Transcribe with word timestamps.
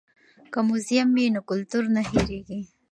که 0.51 0.59
موزیم 0.67 1.07
وي 1.15 1.25
نو 1.33 1.39
کلتور 1.49 1.83
نه 1.95 2.01
هیریږي. 2.09 2.59